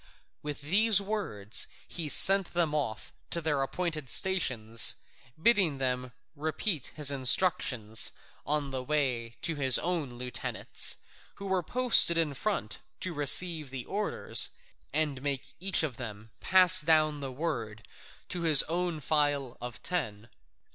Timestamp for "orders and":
13.85-15.21